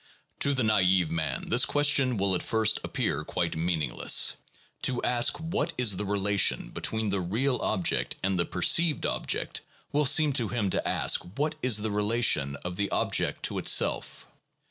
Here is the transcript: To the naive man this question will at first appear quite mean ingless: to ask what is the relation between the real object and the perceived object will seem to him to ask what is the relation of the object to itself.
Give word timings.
To 0.39 0.55
the 0.55 0.63
naive 0.63 1.11
man 1.11 1.49
this 1.49 1.63
question 1.63 2.17
will 2.17 2.33
at 2.33 2.41
first 2.41 2.79
appear 2.83 3.23
quite 3.23 3.55
mean 3.55 3.81
ingless: 3.83 4.35
to 4.81 5.03
ask 5.03 5.37
what 5.39 5.73
is 5.77 5.95
the 5.97 6.05
relation 6.05 6.71
between 6.71 7.11
the 7.11 7.21
real 7.21 7.57
object 7.57 8.15
and 8.23 8.39
the 8.39 8.45
perceived 8.45 9.05
object 9.05 9.61
will 9.93 10.05
seem 10.05 10.33
to 10.33 10.47
him 10.47 10.71
to 10.71 10.87
ask 10.87 11.21
what 11.37 11.53
is 11.61 11.77
the 11.83 11.91
relation 11.91 12.55
of 12.65 12.77
the 12.77 12.89
object 12.89 13.43
to 13.43 13.59
itself. 13.59 14.25